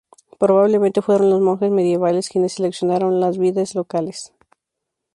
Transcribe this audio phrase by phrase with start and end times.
[0.39, 4.33] Probablemente fueron los monjes medievales quienes seleccionaron las vides locales.